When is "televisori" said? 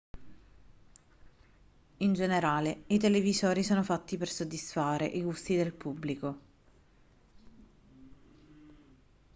2.97-3.61